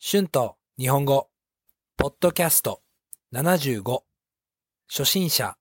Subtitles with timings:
[0.00, 1.28] 春と日本語、
[1.96, 2.82] ポッドキャスト。
[3.34, 4.02] 75、
[4.88, 5.56] 初心者、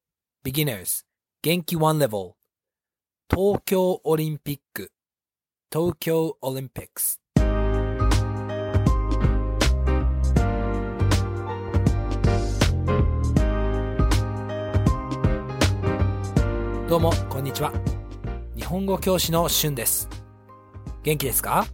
[0.46, 1.06] beginners、
[1.42, 2.34] 元気 one level、
[3.34, 4.92] 東京オリンピック、
[5.74, 7.20] 東京オリンピックス。
[16.88, 17.74] どうも、こんにちは。
[18.56, 20.08] 日本語教師の春です。
[21.02, 21.66] 元気ですか？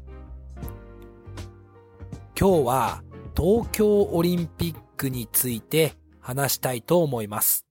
[2.35, 3.03] 今日は
[3.37, 7.67] 東京オリンピックについて話したいと思います。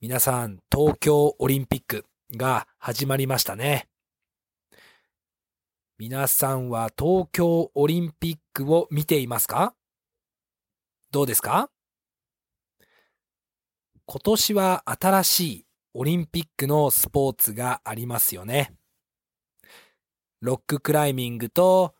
[0.00, 3.88] 皆さん、東京オリンピックが始まりましたね。
[5.98, 9.74] 皆さんは東京オリンピックを見ていますか？
[11.10, 11.68] どうですか？
[14.06, 18.72] 今年は新しいオリンピックのスポーツがありますよね。
[20.40, 21.94] ロッククライミングと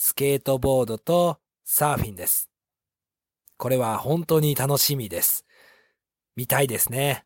[0.00, 2.48] スケートボードとサーフィンです。
[3.56, 5.44] これは本当に楽しみです。
[6.36, 7.24] 見たいですね。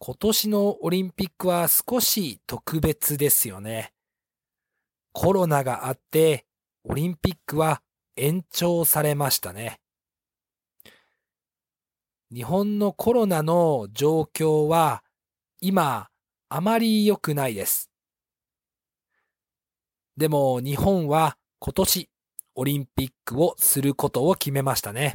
[0.00, 3.92] 今年のオリンピックは少し特別ですよね。
[5.12, 6.46] コロナがあって、
[6.82, 7.80] オリンピックは
[8.16, 9.78] 延長されましたね。
[12.34, 15.04] 日本のコロナの状況は
[15.60, 16.08] 今
[16.48, 17.88] あまり良くないです。
[20.18, 22.10] でも日本は今年
[22.56, 25.14] オリンピックをすることを決めましたね。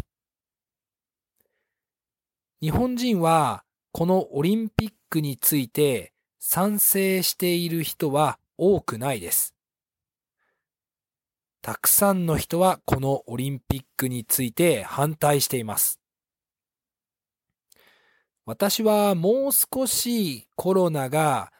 [2.61, 9.53] 日本人はこのオリンピックについて賛成している人は多くないです。
[11.61, 15.99] たくさんの人はこのオリンピックについて反対しています。
[18.45, 21.51] 私はもう少しコロナが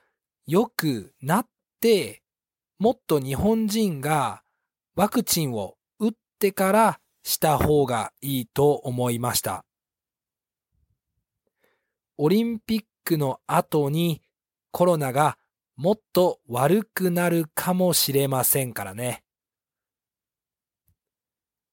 [0.47, 1.47] 良くなっ
[1.81, 2.22] て
[2.79, 4.43] もっと日本人が
[4.95, 9.65] ワクチンを打ってからした方がいいと思いました。
[12.17, 14.21] オリンピックの後に
[14.71, 15.37] コロナが
[15.75, 19.23] もっと悪くなるかもしれませんからね。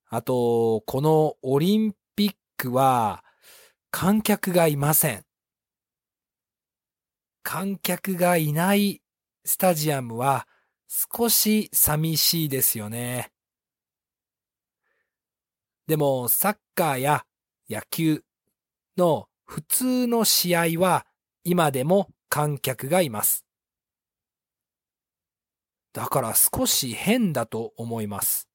[0.08, 3.22] あと、このオリンピックは
[3.90, 5.24] 観客がいません。
[7.42, 9.02] 観客がいない
[9.44, 10.46] スタジアムは
[10.92, 13.30] 少し寂しいですよね。
[15.86, 17.24] でもサッカーや
[17.68, 18.24] 野球
[18.96, 21.06] の普通の試合は
[21.44, 23.46] 今でも観客がいます。
[25.92, 28.48] だから少し変だと思います。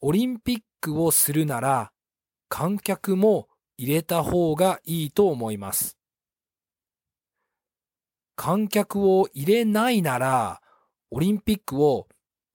[0.00, 1.92] オリンピックをするなら
[2.48, 5.97] 観客も入れた方がいいと思います。
[8.38, 10.60] 観客を入れないなら、
[11.10, 12.06] オリンピックを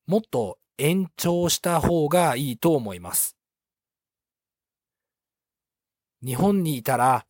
[0.08, 3.36] もっと延長した方がいいと思います。
[6.26, 7.26] 日本にいたら、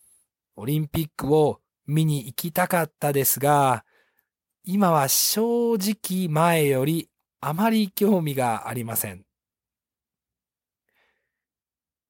[0.56, 3.86] オリンピックを見に行きたかったですが、
[4.64, 7.09] 今は正直前より
[7.41, 9.25] あまり興味がありません。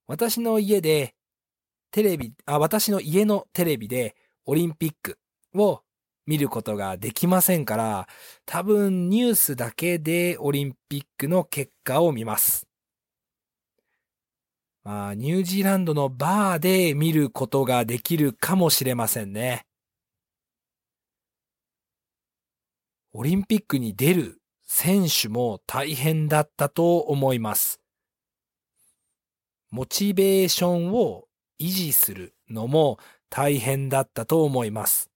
[0.07, 1.15] 私の家で、
[1.89, 5.17] テレビ、あ、私の家のテレビでオリンピック
[5.55, 5.83] を
[6.25, 8.07] 見ることができませんから、
[8.45, 12.67] 多分ニュースだけでオリンピックの結果を見ます。
[14.83, 19.65] まあ、ニュージーランドのバーで見ることができるかもしれませんね。
[23.13, 27.79] オリンピックに出る選手も大変だったと思います。
[29.69, 31.25] モチベーションを
[31.59, 32.97] 維持するのも
[33.29, 35.12] 大変だったと思います。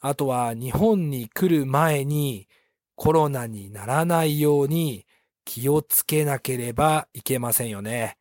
[0.00, 2.48] あとは日本に来る前に
[2.94, 5.06] コロナにならないように
[5.44, 8.16] 気をつけなければいけませんよね。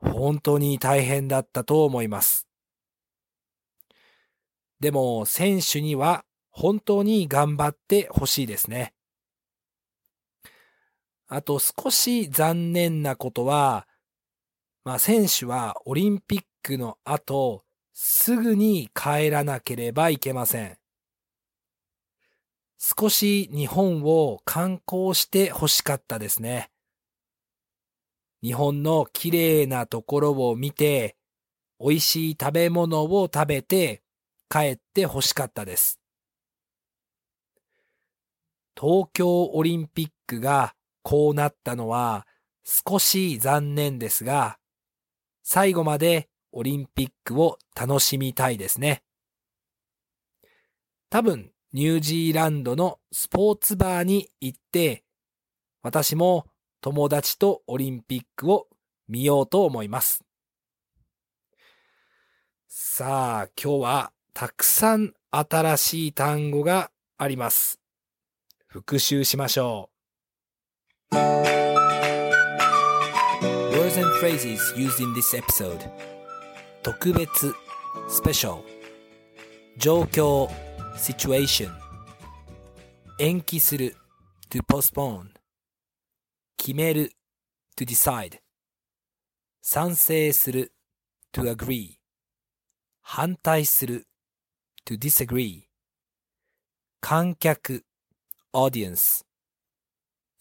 [0.00, 2.48] 本当に大変だったと思います。
[4.80, 8.92] でも選手には本当に頑張ってほしいですね。
[11.28, 13.88] あと少し残念なことは、
[14.84, 20.78] まあ選手はオリンピックの後、すぐに帰らなければいけません。
[22.78, 26.70] 少し日本を観光して欲しかったですね。
[28.42, 31.16] 日本の綺麗なところを見て、
[31.78, 34.02] 美味しい食べ物を食べて
[34.48, 36.00] 帰って欲しかったです。
[38.74, 42.26] 東京オリンピックがこうなったのは
[42.64, 44.58] 少し残念ですが、
[45.44, 49.02] 最後までオリンピックを楽しみたいですね。
[51.10, 55.04] 多分ニュージーランドのスポーツバーに行って、
[55.82, 56.46] 私も
[56.80, 58.68] 友達とオリンピックを
[59.08, 60.24] 見ようと思います。
[62.68, 67.80] さあ、今日はたくさん新しい単語があります。
[68.66, 69.90] 復習しましょ
[71.12, 71.16] う。
[73.74, 75.90] Words and phrases used in this episode
[76.82, 77.54] 特別
[78.08, 78.64] special
[79.76, 80.48] 状況
[80.96, 81.70] situation
[83.20, 83.94] 延期する
[84.50, 85.28] to postpone
[86.56, 87.12] 決める
[87.76, 88.40] to decide
[89.60, 90.72] 賛成する
[91.32, 91.98] to agree
[93.00, 94.08] 反対する
[94.84, 95.66] to disagree
[97.00, 97.84] 観客
[98.52, 99.24] audience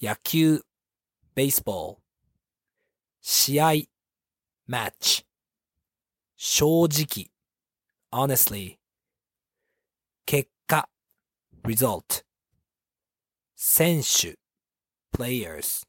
[0.02, 0.64] 野球
[1.36, 1.98] baseball
[3.22, 3.72] 試合
[4.68, 5.31] match
[6.44, 7.30] 正直
[8.12, 8.80] honestly
[10.26, 10.90] 結果
[11.64, 12.24] result
[13.56, 14.40] 選手
[15.16, 15.84] players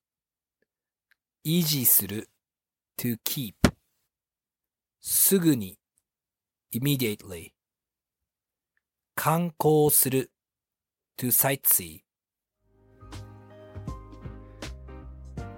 [1.47, 2.29] 維持する
[2.99, 3.55] to keep
[5.01, 5.79] すぐに
[6.75, 7.53] immediately
[9.15, 10.31] 観光する
[11.17, 12.03] to sightsee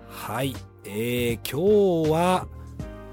[0.08, 0.54] はい、
[0.84, 2.46] えー、今日は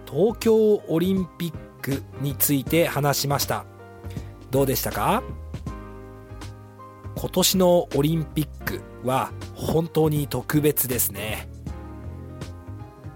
[0.06, 3.66] 東京オリンピッククについて話しました。
[4.52, 5.24] どうでしたか？
[7.16, 11.50] 今年のオリンピックは本当に特別ですね。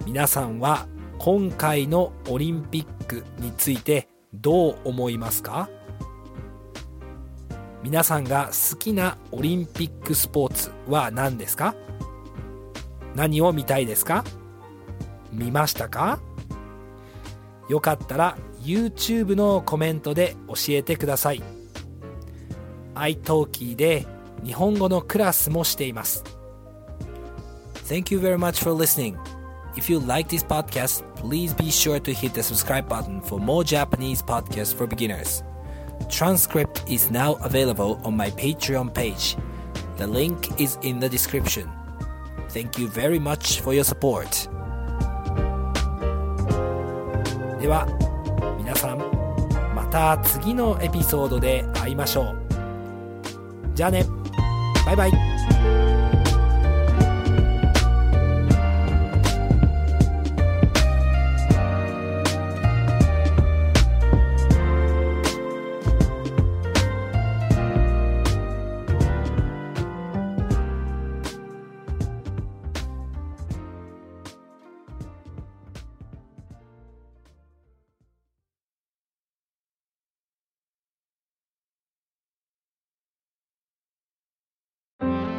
[0.06, 5.70] 皆さんは今回のオリンピックについてどう思いますか？
[7.84, 11.76] 皆さんが好きなオリンピックスポーツは何ですか？
[13.16, 14.24] 何を見たいですか？
[15.32, 16.20] 見ましたか？
[17.70, 21.42] よかったら YouTube のコメントで教えてください
[22.96, 24.06] iTalki で
[24.44, 26.24] 日本語のクラスもしています
[27.88, 29.18] Thank you very much for listening
[29.78, 33.62] If you like this podcast, please be sure to hit the subscribe button for more
[33.62, 35.44] Japanese podcasts for beginners.
[36.10, 39.36] Transcript is now available on my Patreon page.
[39.98, 41.70] The link is in the description.
[42.50, 44.48] Thank you very much for your support.
[47.66, 47.88] では、
[48.60, 49.00] 皆さん、
[49.74, 52.36] また次のエピソードで会いましょう。
[53.74, 54.06] じゃあね、
[54.86, 55.85] バイバイ。